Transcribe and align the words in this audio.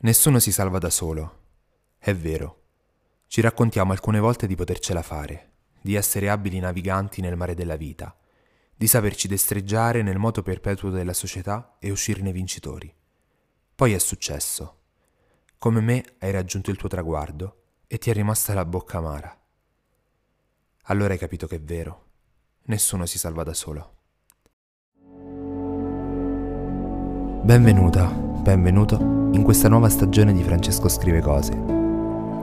Nessuno 0.00 0.38
si 0.38 0.52
salva 0.52 0.78
da 0.78 0.90
solo. 0.90 1.46
È 1.98 2.14
vero. 2.14 2.62
Ci 3.26 3.40
raccontiamo 3.40 3.90
alcune 3.90 4.20
volte 4.20 4.46
di 4.46 4.54
potercela 4.54 5.02
fare, 5.02 5.54
di 5.80 5.96
essere 5.96 6.28
abili 6.28 6.60
naviganti 6.60 7.20
nel 7.20 7.36
mare 7.36 7.54
della 7.54 7.74
vita, 7.74 8.16
di 8.76 8.86
saperci 8.86 9.26
destreggiare 9.26 10.02
nel 10.02 10.18
moto 10.18 10.42
perpetuo 10.42 10.90
della 10.90 11.12
società 11.12 11.78
e 11.80 11.90
uscirne 11.90 12.30
vincitori. 12.30 12.94
Poi 13.74 13.92
è 13.92 13.98
successo. 13.98 14.76
Come 15.58 15.80
me 15.80 16.04
hai 16.20 16.30
raggiunto 16.30 16.70
il 16.70 16.76
tuo 16.76 16.88
traguardo 16.88 17.62
e 17.88 17.98
ti 17.98 18.10
è 18.10 18.12
rimasta 18.12 18.54
la 18.54 18.64
bocca 18.64 18.98
amara. 18.98 19.36
Allora 20.84 21.12
hai 21.12 21.18
capito 21.18 21.48
che 21.48 21.56
è 21.56 21.60
vero. 21.60 22.04
Nessuno 22.66 23.04
si 23.04 23.18
salva 23.18 23.42
da 23.42 23.52
solo. 23.52 23.96
Benvenuta, 27.42 28.27
benvenuto 28.38 29.28
in 29.32 29.42
questa 29.42 29.68
nuova 29.68 29.88
stagione 29.88 30.32
di 30.32 30.42
Francesco 30.42 30.88
Scrive 30.88 31.20
Cose. 31.20 31.52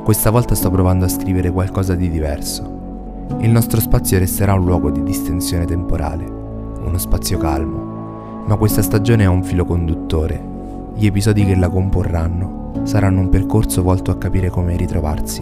Questa 0.04 0.30
volta 0.30 0.54
sto 0.54 0.70
provando 0.70 1.05
a 1.05 1.09
scrivere 1.09 1.52
qualcosa 1.52 1.95
di 1.95 2.09
diverso. 2.09 3.27
Il 3.40 3.49
nostro 3.49 3.80
spazio 3.80 4.20
resterà 4.20 4.54
un 4.54 4.66
luogo 4.66 4.91
di 4.91 5.02
distensione 5.02 5.66
temporale, 5.66 6.26
uno 6.26 6.98
spazio 6.98 7.38
calmo, 7.38 8.44
ma 8.45 8.55
questa 8.58 8.81
stagione 8.81 9.26
ha 9.26 9.30
un 9.30 9.44
filo 9.44 9.66
conduttore. 9.66 10.54
Gli 10.94 11.05
episodi 11.05 11.45
che 11.45 11.55
la 11.55 11.70
comporranno 11.70 12.73
saranno 12.84 13.21
un 13.21 13.30
percorso 13.30 13.82
volto 13.82 14.12
a 14.12 14.18
capire 14.18 14.49
come 14.49 14.76
ritrovarsi 14.76 15.41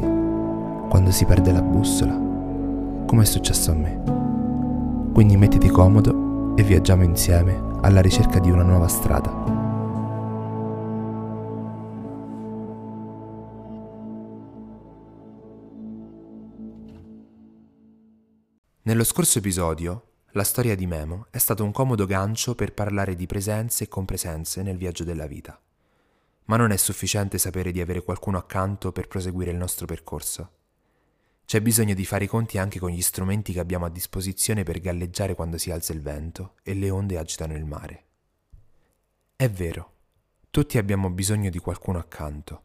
quando 0.87 1.11
si 1.11 1.25
perde 1.25 1.51
la 1.51 1.61
bussola, 1.61 2.13
come 3.05 3.23
è 3.23 3.25
successo 3.25 3.71
a 3.71 3.73
me. 3.73 4.01
Quindi 5.11 5.35
mettiti 5.35 5.67
comodo 5.67 6.55
e 6.55 6.63
viaggiamo 6.63 7.03
insieme 7.03 7.59
alla 7.81 7.99
ricerca 7.99 8.39
di 8.39 8.51
una 8.51 8.63
nuova 8.63 8.87
strada. 8.87 9.52
Nello 18.85 19.05
scorso 19.05 19.37
episodio, 19.37 20.07
la 20.31 20.43
storia 20.43 20.75
di 20.75 20.85
Memo 20.85 21.27
è 21.29 21.37
stato 21.37 21.63
un 21.63 21.71
comodo 21.71 22.05
gancio 22.05 22.53
per 22.53 22.73
parlare 22.73 23.15
di 23.15 23.25
presenze 23.25 23.85
e 23.85 23.87
compresenze 23.87 24.61
nel 24.61 24.75
viaggio 24.75 25.05
della 25.05 25.25
vita. 25.25 25.57
Ma 26.47 26.57
non 26.57 26.69
è 26.71 26.75
sufficiente 26.75 27.37
sapere 27.37 27.71
di 27.71 27.79
avere 27.79 28.03
qualcuno 28.03 28.37
accanto 28.37 28.91
per 28.91 29.07
proseguire 29.07 29.51
il 29.51 29.57
nostro 29.57 29.85
percorso. 29.85 30.51
C'è 31.45 31.61
bisogno 31.61 31.93
di 31.93 32.03
fare 32.03 32.25
i 32.25 32.27
conti 32.27 32.57
anche 32.57 32.79
con 32.79 32.89
gli 32.89 33.01
strumenti 33.01 33.53
che 33.53 33.61
abbiamo 33.61 33.85
a 33.85 33.89
disposizione 33.89 34.63
per 34.63 34.81
galleggiare 34.81 35.33
quando 35.33 35.57
si 35.57 35.71
alza 35.71 35.93
il 35.93 36.01
vento 36.01 36.55
e 36.61 36.73
le 36.73 36.89
onde 36.89 37.17
agitano 37.17 37.55
il 37.55 37.63
mare. 37.63 38.03
È 39.37 39.49
vero, 39.49 39.93
tutti 40.51 40.77
abbiamo 40.77 41.09
bisogno 41.09 41.49
di 41.49 41.59
qualcuno 41.59 41.99
accanto. 41.99 42.63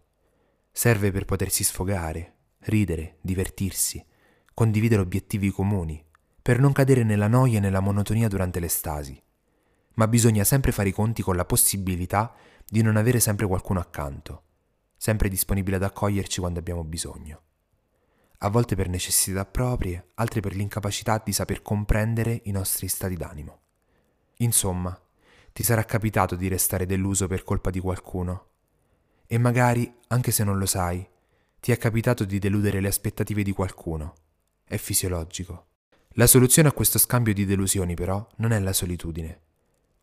Serve 0.72 1.12
per 1.12 1.27
potersi 1.27 1.62
sfogare, 1.62 2.34
ridere, 2.62 3.19
divertirsi, 3.20 4.05
condividere 4.53 5.00
obiettivi 5.00 5.53
comuni, 5.53 6.06
per 6.48 6.60
non 6.60 6.72
cadere 6.72 7.02
nella 7.02 7.28
noia 7.28 7.58
e 7.58 7.60
nella 7.60 7.80
monotonia 7.80 8.27
durante 8.27 8.58
le 8.58 8.68
stasi. 8.68 9.22
Ma 9.96 10.08
bisogna 10.08 10.44
sempre 10.44 10.72
fare 10.72 10.88
i 10.88 10.92
conti 10.92 11.20
con 11.20 11.36
la 11.36 11.44
possibilità 11.44 12.34
di 12.64 12.80
non 12.80 12.96
avere 12.96 13.20
sempre 13.20 13.46
qualcuno 13.46 13.80
accanto, 13.80 14.44
sempre 14.96 15.28
disponibile 15.28 15.76
ad 15.76 15.82
accoglierci 15.82 16.41
quando 16.41 16.58
abbiamo 16.58 16.84
bisogno. 16.84 17.42
A 18.38 18.48
volte 18.48 18.76
per 18.76 18.88
necessità 18.88 19.44
proprie, 19.44 20.12
altre 20.14 20.41
per 20.41 20.54
l'incapacità 20.54 21.20
di 21.22 21.34
saper 21.34 21.60
comprendere 21.60 22.41
i 22.44 22.50
nostri 22.50 22.88
stati 22.88 23.14
d'animo. 23.14 23.60
Insomma, 24.36 24.98
ti 25.52 25.62
sarà 25.62 25.84
capitato 25.84 26.34
di 26.34 26.48
restare 26.48 26.86
deluso 26.86 27.26
per 27.26 27.44
colpa 27.44 27.69
di 27.69 27.80
qualcuno. 27.80 28.46
E 29.26 29.36
magari, 29.36 29.94
anche 30.06 30.30
se 30.30 30.44
non 30.44 30.56
lo 30.56 30.64
sai, 30.64 31.06
ti 31.60 31.72
è 31.72 31.76
capitato 31.76 32.24
di 32.24 32.38
deludere 32.38 32.80
le 32.80 32.88
aspettative 32.88 33.42
di 33.42 33.52
qualcuno. 33.52 34.14
È 34.64 34.78
fisiologico. 34.78 35.67
La 36.19 36.27
soluzione 36.27 36.66
a 36.66 36.72
questo 36.72 36.98
scambio 36.98 37.33
di 37.33 37.44
delusioni 37.47 37.94
però 37.94 38.26
non 38.38 38.50
è 38.50 38.59
la 38.59 38.72
solitudine, 38.72 39.41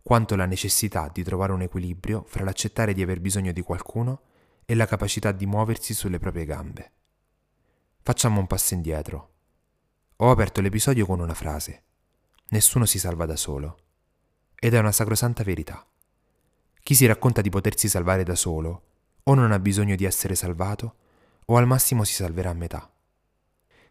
quanto 0.02 0.38
la 0.38 0.46
necessità 0.46 1.10
di 1.12 1.24
trovare 1.24 1.52
un 1.52 1.62
equilibrio 1.62 2.24
fra 2.26 2.46
l'accettare 2.46 2.94
di 2.94 3.02
aver 3.02 3.20
bisogno 3.20 3.52
di 3.52 3.60
qualcuno 3.60 4.22
e 4.64 4.76
la 4.76 4.86
capacità 4.86 5.34
di 5.34 5.46
muoversi 5.46 5.94
sulle 5.94 6.18
proprie 6.18 6.46
gambe. 6.46 6.92
Facciamo 8.02 8.40
un 8.40 8.48
passo 8.48 8.76
indietro. 8.76 9.34
Ho 10.16 10.32
aperto 10.32 10.62
l'episodio 10.62 11.06
con 11.06 11.20
una 11.20 11.34
frase. 11.34 11.84
Nessuno 12.52 12.86
si 12.86 12.98
salva 12.98 13.26
da 13.26 13.36
solo. 13.36 13.78
Ed 14.56 14.74
è 14.74 14.80
una 14.80 14.94
sacrosanta 14.94 15.44
verità. 15.44 15.86
Chi 16.82 16.96
si 16.96 17.06
racconta 17.06 17.42
di 17.42 17.50
potersi 17.50 17.90
salvare 17.90 18.24
da 18.24 18.36
solo 18.36 18.84
o 19.22 19.34
non 19.34 19.52
ha 19.52 19.60
bisogno 19.60 19.98
di 19.98 20.06
essere 20.06 20.36
salvato 20.36 20.96
o 21.44 21.58
al 21.58 21.68
massimo 21.68 22.06
si 22.06 22.14
salverà 22.14 22.52
a 22.52 22.54
metà. 22.54 22.90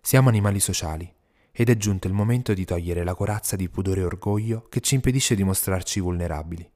Siamo 0.00 0.30
animali 0.30 0.58
sociali 0.58 1.13
ed 1.56 1.70
è 1.70 1.76
giunto 1.76 2.08
il 2.08 2.12
momento 2.12 2.52
di 2.52 2.64
togliere 2.64 3.04
la 3.04 3.14
corazza 3.14 3.54
di 3.54 3.68
pudore 3.68 4.00
e 4.00 4.04
orgoglio 4.04 4.66
che 4.68 4.80
ci 4.80 4.96
impedisce 4.96 5.36
di 5.36 5.44
mostrarci 5.44 6.00
vulnerabili. 6.00 6.68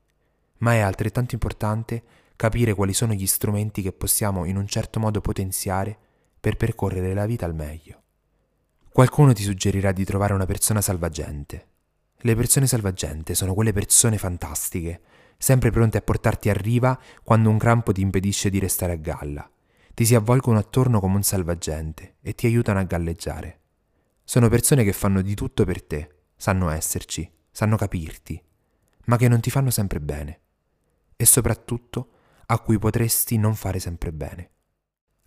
Ma 0.59 0.75
è 0.75 0.79
altrettanto 0.79 1.35
importante 1.35 2.03
capire 2.37 2.75
quali 2.75 2.93
sono 2.93 3.13
gli 3.13 3.27
strumenti 3.27 3.83
che 3.83 3.91
possiamo 3.91 4.45
in 4.45 4.57
un 4.57 4.69
certo 4.69 5.01
modo 5.01 5.21
potenziare 5.21 5.99
per 6.39 6.57
percorrere 6.57 7.13
la 7.13 7.27
vita 7.27 7.45
al 7.45 7.57
meglio. 7.57 8.03
Qualcuno 8.93 9.33
ti 9.33 9.43
suggerirà 9.43 9.91
di 9.91 10.05
trovare 10.05 10.33
una 10.33 10.47
persona 10.47 10.81
salvagente. 10.81 11.67
Le 12.19 12.37
persone 12.37 12.69
salvagente 12.69 13.35
sono 13.35 13.55
quelle 13.55 13.73
persone 13.73 14.17
fantastiche, 14.17 15.01
sempre 15.37 15.73
pronte 15.73 15.99
a 15.99 16.03
portarti 16.03 16.51
a 16.51 16.55
riva 16.55 16.97
quando 17.25 17.51
un 17.51 17.59
crampo 17.59 17.91
ti 17.91 18.01
impedisce 18.01 18.49
di 18.49 18.61
restare 18.61 18.93
a 18.93 18.97
galla. 18.97 19.51
Ti 19.93 20.05
si 20.05 20.15
avvolgono 20.15 20.59
attorno 20.59 21.01
come 21.01 21.17
un 21.17 21.25
salvagente 21.25 22.15
e 22.23 22.37
ti 22.37 22.47
aiutano 22.47 22.79
a 22.79 22.85
galleggiare. 22.85 23.59
Sono 24.31 24.51
persone 24.51 24.85
che 24.85 24.93
fanno 24.93 25.23
di 25.23 25.35
tutto 25.35 25.65
per 25.65 25.83
te, 25.83 26.17
sanno 26.37 26.69
esserci, 26.69 27.33
sanno 27.51 27.79
capirti, 27.79 28.39
ma 29.07 29.17
che 29.17 29.27
non 29.27 29.41
ti 29.41 29.49
fanno 29.49 29.71
sempre 29.71 30.01
bene. 30.03 30.41
E 31.17 31.25
soprattutto 31.25 32.11
a 32.45 32.59
cui 32.59 32.79
potresti 32.79 33.39
non 33.39 33.55
fare 33.55 33.79
sempre 33.79 34.13
bene. 34.13 34.51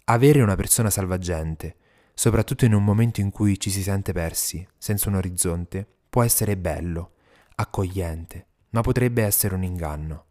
Avere 0.04 0.44
una 0.44 0.56
persona 0.56 0.92
salvagente, 0.92 1.78
soprattutto 2.14 2.66
in 2.66 2.76
un 2.76 2.84
momento 2.84 3.22
in 3.22 3.32
cui 3.32 3.60
ci 3.60 3.72
si 3.72 3.82
sente 3.82 4.14
persi, 4.14 4.64
senza 4.78 5.10
un 5.10 5.16
orizzonte, 5.16 5.88
può 6.08 6.22
essere 6.22 6.56
bello, 6.56 7.14
accogliente, 7.56 8.50
ma 8.70 8.82
potrebbe 8.82 9.24
essere 9.24 9.56
un 9.56 9.64
inganno. 9.64 10.26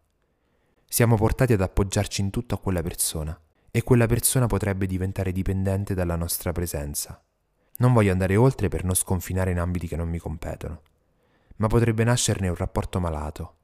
Siamo 0.87 1.17
portati 1.17 1.51
ad 1.51 1.61
appoggiarci 1.61 2.21
in 2.21 2.29
tutto 2.29 2.55
a 2.55 2.59
quella 2.59 2.81
persona 2.81 3.37
e 3.69 3.83
quella 3.83 4.05
persona 4.05 4.47
potrebbe 4.47 4.85
diventare 4.85 5.33
dipendente 5.33 5.93
dalla 5.93 6.15
nostra 6.15 6.53
presenza. 6.53 7.21
Non 7.81 7.93
voglio 7.93 8.11
andare 8.11 8.35
oltre 8.35 8.67
per 8.67 8.83
non 8.83 8.93
sconfinare 8.93 9.49
in 9.49 9.57
ambiti 9.57 9.87
che 9.87 9.95
non 9.95 10.07
mi 10.07 10.19
competono, 10.19 10.83
ma 11.55 11.65
potrebbe 11.65 12.03
nascerne 12.03 12.47
un 12.47 12.53
rapporto 12.53 12.99
malato, 12.99 13.55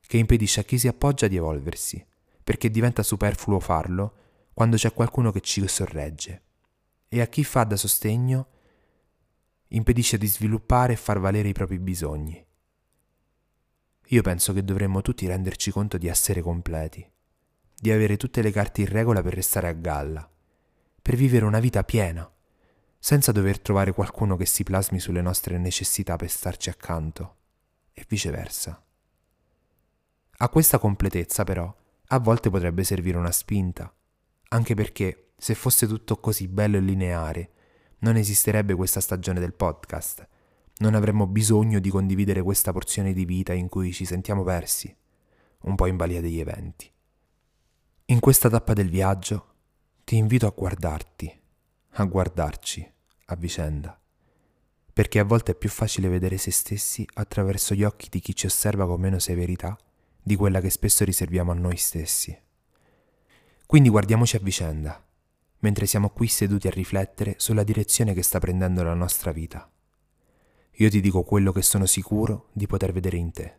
che 0.00 0.16
impedisce 0.16 0.58
a 0.58 0.62
chi 0.64 0.76
si 0.76 0.88
appoggia 0.88 1.28
di 1.28 1.36
evolversi, 1.36 2.04
perché 2.42 2.68
diventa 2.68 3.04
superfluo 3.04 3.60
farlo 3.60 4.14
quando 4.54 4.74
c'è 4.74 4.92
qualcuno 4.92 5.30
che 5.30 5.40
ci 5.40 5.64
sorregge, 5.68 6.42
e 7.08 7.20
a 7.20 7.28
chi 7.28 7.44
fa 7.44 7.62
da 7.62 7.76
sostegno 7.76 8.48
impedisce 9.68 10.18
di 10.18 10.26
sviluppare 10.26 10.94
e 10.94 10.96
far 10.96 11.20
valere 11.20 11.46
i 11.46 11.52
propri 11.52 11.78
bisogni. 11.78 12.44
Io 14.04 14.22
penso 14.22 14.52
che 14.52 14.64
dovremmo 14.64 15.00
tutti 15.00 15.28
renderci 15.28 15.70
conto 15.70 15.96
di 15.96 16.08
essere 16.08 16.42
completi, 16.42 17.08
di 17.72 17.92
avere 17.92 18.16
tutte 18.16 18.42
le 18.42 18.50
carte 18.50 18.80
in 18.80 18.88
regola 18.88 19.22
per 19.22 19.34
restare 19.34 19.68
a 19.68 19.72
galla, 19.74 20.28
per 21.00 21.14
vivere 21.14 21.44
una 21.44 21.60
vita 21.60 21.84
piena 21.84 22.28
senza 23.02 23.32
dover 23.32 23.58
trovare 23.60 23.92
qualcuno 23.92 24.36
che 24.36 24.44
si 24.44 24.62
plasmi 24.62 25.00
sulle 25.00 25.22
nostre 25.22 25.56
necessità 25.56 26.16
per 26.16 26.30
starci 26.30 26.68
accanto, 26.68 27.36
e 27.94 28.04
viceversa. 28.06 28.84
A 30.42 30.48
questa 30.50 30.78
completezza, 30.78 31.42
però, 31.42 31.74
a 32.08 32.18
volte 32.18 32.50
potrebbe 32.50 32.84
servire 32.84 33.16
una 33.16 33.32
spinta, 33.32 33.92
anche 34.50 34.74
perché, 34.74 35.32
se 35.36 35.54
fosse 35.54 35.86
tutto 35.86 36.18
così 36.18 36.46
bello 36.46 36.76
e 36.76 36.80
lineare, 36.80 37.50
non 38.00 38.16
esisterebbe 38.16 38.74
questa 38.74 39.00
stagione 39.00 39.40
del 39.40 39.54
podcast, 39.54 40.28
non 40.76 40.94
avremmo 40.94 41.26
bisogno 41.26 41.78
di 41.78 41.88
condividere 41.88 42.42
questa 42.42 42.70
porzione 42.70 43.14
di 43.14 43.24
vita 43.24 43.54
in 43.54 43.68
cui 43.68 43.92
ci 43.94 44.04
sentiamo 44.04 44.44
persi, 44.44 44.94
un 45.62 45.74
po' 45.74 45.86
in 45.86 45.96
balia 45.96 46.20
degli 46.20 46.38
eventi. 46.38 46.90
In 48.06 48.20
questa 48.20 48.50
tappa 48.50 48.74
del 48.74 48.90
viaggio 48.90 49.46
ti 50.04 50.16
invito 50.16 50.46
a 50.46 50.54
guardarti 50.54 51.39
a 51.94 52.04
guardarci 52.04 52.92
a 53.26 53.34
vicenda, 53.36 54.00
perché 54.92 55.18
a 55.18 55.24
volte 55.24 55.52
è 55.52 55.54
più 55.54 55.68
facile 55.68 56.08
vedere 56.08 56.36
se 56.36 56.50
stessi 56.50 57.06
attraverso 57.14 57.74
gli 57.74 57.82
occhi 57.82 58.08
di 58.08 58.20
chi 58.20 58.34
ci 58.34 58.46
osserva 58.46 58.86
con 58.86 59.00
meno 59.00 59.18
severità 59.18 59.76
di 60.22 60.36
quella 60.36 60.60
che 60.60 60.70
spesso 60.70 61.04
riserviamo 61.04 61.50
a 61.50 61.54
noi 61.54 61.76
stessi. 61.76 62.38
Quindi 63.66 63.88
guardiamoci 63.88 64.36
a 64.36 64.40
vicenda, 64.40 65.04
mentre 65.60 65.86
siamo 65.86 66.10
qui 66.10 66.28
seduti 66.28 66.68
a 66.68 66.72
riflettere 66.72 67.34
sulla 67.38 67.64
direzione 67.64 68.14
che 68.14 68.22
sta 68.22 68.38
prendendo 68.38 68.82
la 68.82 68.94
nostra 68.94 69.32
vita. 69.32 69.70
Io 70.74 70.88
ti 70.88 71.00
dico 71.00 71.22
quello 71.22 71.52
che 71.52 71.62
sono 71.62 71.86
sicuro 71.86 72.48
di 72.52 72.66
poter 72.66 72.92
vedere 72.92 73.16
in 73.16 73.32
te. 73.32 73.58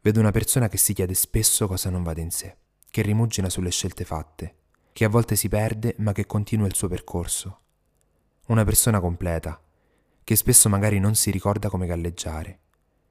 Vedo 0.00 0.20
una 0.20 0.30
persona 0.30 0.68
che 0.68 0.78
si 0.78 0.94
chiede 0.94 1.14
spesso 1.14 1.66
cosa 1.66 1.90
non 1.90 2.02
vada 2.02 2.20
in 2.20 2.30
sé, 2.30 2.56
che 2.90 3.02
rimugina 3.02 3.48
sulle 3.48 3.70
scelte 3.70 4.04
fatte, 4.04 4.56
che 4.94 5.04
a 5.04 5.08
volte 5.08 5.34
si 5.34 5.48
perde 5.48 5.96
ma 5.98 6.12
che 6.12 6.24
continua 6.24 6.68
il 6.68 6.74
suo 6.76 6.86
percorso. 6.86 7.62
Una 8.46 8.62
persona 8.62 9.00
completa, 9.00 9.60
che 10.22 10.36
spesso 10.36 10.68
magari 10.68 11.00
non 11.00 11.16
si 11.16 11.32
ricorda 11.32 11.68
come 11.68 11.86
galleggiare, 11.86 12.60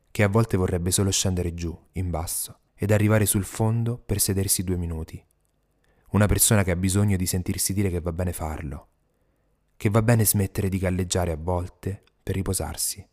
che 0.10 0.24
a 0.24 0.30
volte 0.30 0.56
vorrebbe 0.56 0.92
solo 0.92 1.12
scendere 1.12 1.54
giù, 1.54 1.78
in 1.94 2.10
basso, 2.10 2.60
ed 2.74 2.92
arrivare 2.92 3.26
sul 3.26 3.44
fondo 3.44 3.98
per 3.98 4.22
sedersi 4.22 4.64
due 4.64 4.78
minuti. 4.78 5.22
Una 6.12 6.26
persona 6.26 6.64
che 6.64 6.72
ha 6.72 6.78
bisogno 6.78 7.18
di 7.18 7.26
sentirsi 7.26 7.74
dire 7.74 7.90
che 7.90 8.00
va 8.00 8.14
bene 8.14 8.32
farlo, 8.32 8.88
che 9.76 9.90
va 9.90 10.02
bene 10.02 10.24
smettere 10.24 10.70
di 10.70 10.78
galleggiare 10.78 11.34
a 11.34 11.38
volte 11.38 12.02
per 12.24 12.36
riposarsi, 12.36 13.06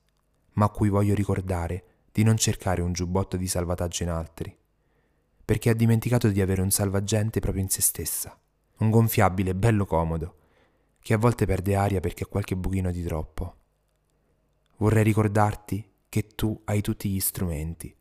ma 0.53 0.67
a 0.67 0.71
cui 0.71 0.91
voglio 0.91 1.17
ricordare 1.17 1.85
di 2.13 2.23
non 2.23 2.37
cercare 2.37 2.83
un 2.83 2.93
giubbotto 2.93 3.37
di 3.37 3.49
salvataggio 3.49 4.05
in 4.05 4.11
altri, 4.11 4.57
perché 5.45 5.71
ha 5.71 5.75
dimenticato 5.75 6.29
di 6.29 6.41
avere 6.41 6.63
un 6.63 6.71
salvagente 6.71 7.41
proprio 7.41 7.65
in 7.65 7.69
se 7.69 7.83
stessa, 7.83 8.41
un 8.81 8.91
gonfiabile 8.91 9.55
bello 9.55 9.87
comodo, 9.87 10.37
che 11.01 11.15
a 11.15 11.19
volte 11.19 11.47
perde 11.47 11.75
aria 11.75 12.01
perché 12.01 12.25
ha 12.25 12.27
qualche 12.27 12.57
buchino 12.57 12.91
di 12.91 13.03
troppo. 13.03 13.57
Vorrei 14.77 15.03
ricordarti 15.03 15.89
che 16.09 16.27
tu 16.27 16.61
hai 16.65 16.81
tutti 16.81 17.09
gli 17.09 17.21
strumenti, 17.21 17.95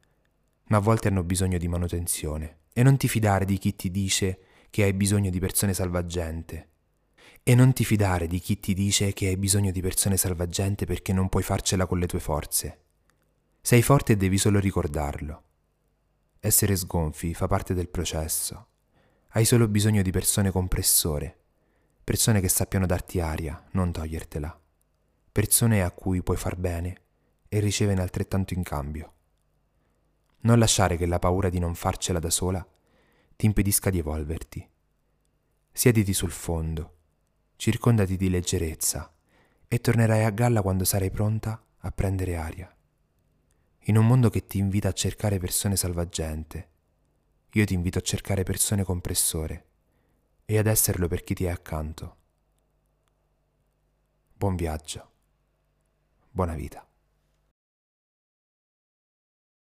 ma 0.68 0.78
a 0.78 0.82
volte 0.82 1.08
hanno 1.08 1.24
bisogno 1.24 1.58
di 1.58 1.68
manutenzione, 1.68 2.60
e 2.74 2.84
non 2.84 2.98
ti 2.98 3.08
fidare 3.08 3.46
di 3.46 3.58
chi 3.58 3.76
ti 3.76 3.92
dice 3.92 4.40
che 4.70 4.84
hai 4.84 4.94
bisogno 4.94 5.30
di 5.30 5.40
persone 5.40 5.74
salvagente. 5.74 6.68
E 7.44 7.56
non 7.56 7.74
ti 7.74 7.84
fidare 7.84 8.28
di 8.28 8.40
chi 8.40 8.60
ti 8.60 8.74
dice 8.74 9.14
che 9.14 9.28
hai 9.28 9.38
bisogno 9.38 9.72
di 9.72 9.82
persone 9.82 10.18
salvagente 10.18 10.86
perché 10.86 11.14
non 11.14 11.30
puoi 11.30 11.44
farcela 11.44 11.88
con 11.88 11.98
le 11.98 12.06
tue 12.06 12.20
forze. 12.20 12.80
Sei 13.62 13.82
forte 13.82 14.14
e 14.14 14.18
devi 14.18 14.38
solo 14.38 14.60
ricordarlo. 14.60 15.44
Essere 16.40 16.76
sgonfi 16.76 17.34
fa 17.34 17.48
parte 17.48 17.74
del 17.74 17.90
processo. 17.90 18.68
Hai 19.32 19.46
solo 19.46 19.68
bisogno 19.68 20.02
di 20.02 20.10
persone 20.10 20.50
compressore, 20.50 21.38
persone 22.04 22.42
che 22.42 22.50
sappiano 22.50 22.88
darti 22.88 23.20
aria, 23.20 23.64
non 23.74 23.92
togliertela, 23.92 24.60
persone 25.32 25.84
a 25.84 25.92
cui 25.92 26.24
puoi 26.24 26.36
far 26.36 26.56
bene 26.56 27.02
e 27.48 27.60
ricevere 27.60 28.02
altrettanto 28.02 28.56
in 28.56 28.64
cambio. 28.64 29.14
Non 30.40 30.58
lasciare 30.58 30.98
che 30.98 31.06
la 31.06 31.20
paura 31.20 31.50
di 31.50 31.60
non 31.60 31.76
farcela 31.76 32.18
da 32.18 32.32
sola 32.32 32.68
ti 33.36 33.46
impedisca 33.46 33.92
di 33.92 34.00
evolverti. 34.00 34.68
Siediti 35.72 36.14
sul 36.14 36.32
fondo, 36.32 36.96
circondati 37.56 38.18
di 38.18 38.32
leggerezza 38.32 39.14
e 39.68 39.80
tornerai 39.80 40.24
a 40.24 40.32
galla 40.32 40.64
quando 40.64 40.86
sarai 40.86 41.12
pronta 41.12 41.64
a 41.78 41.92
prendere 41.92 42.36
aria. 42.36 42.76
In 43.82 43.96
un 43.96 44.08
mondo 44.08 44.32
che 44.32 44.48
ti 44.48 44.58
invita 44.58 44.88
a 44.88 44.94
cercare 44.94 45.38
persone 45.38 45.76
salvagente, 45.76 46.70
io 47.54 47.66
ti 47.66 47.74
invito 47.74 47.98
a 47.98 48.02
cercare 48.02 48.44
persone 48.44 48.84
compressore 48.84 49.66
e 50.46 50.58
ad 50.58 50.68
esserlo 50.68 51.08
per 51.08 51.24
chi 51.24 51.34
ti 51.34 51.46
è 51.46 51.50
accanto. 51.50 52.16
Buon 54.34 54.56
viaggio. 54.56 55.12
Buona 56.32 56.56
vita. 56.56 56.89